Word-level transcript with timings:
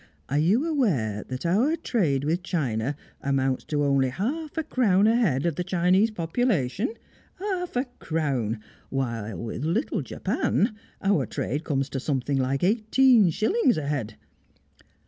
Are 0.29 0.39
you 0.39 0.65
aware 0.65 1.23
that 1.27 1.45
our 1.45 1.75
trade 1.75 2.23
with 2.23 2.41
China 2.41 2.95
amounts 3.21 3.63
to 3.65 3.83
only 3.83 4.09
half 4.09 4.57
a 4.57 4.63
crown 4.63 5.05
a 5.05 5.15
head 5.15 5.45
of 5.45 5.57
the 5.57 5.63
Chinese 5.63 6.09
population? 6.09 6.95
Half 7.35 7.75
a 7.75 7.85
crown! 7.99 8.59
While 8.89 9.37
with 9.37 9.63
little 9.63 10.01
Japan, 10.01 10.73
our 11.03 11.27
trade 11.27 11.63
comes 11.63 11.87
to 11.89 11.99
something 11.99 12.39
like 12.39 12.63
eighteen 12.63 13.29
shillings 13.29 13.77
a 13.77 13.85
head. 13.85 14.15